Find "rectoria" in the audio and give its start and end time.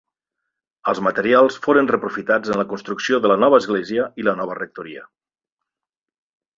4.65-5.09